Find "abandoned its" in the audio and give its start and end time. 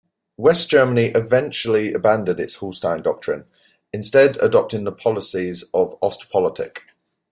1.93-2.55